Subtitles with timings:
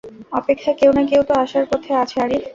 [0.33, 2.43] অপেক্ষা কেউ না কেউ তো আসার পথে আছে আরিফ!